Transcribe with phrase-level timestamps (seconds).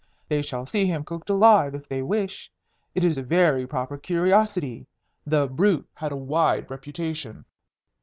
[0.29, 2.51] They shall see him cooked alive, if they wish.
[2.95, 4.87] It is a very proper curiosity.
[5.27, 7.45] The brute had a wide reputation."